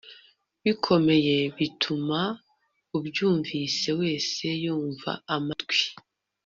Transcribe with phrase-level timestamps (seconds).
[0.63, 2.19] bikomeye bituma
[2.97, 5.81] ubyumvise wese yumva amatwi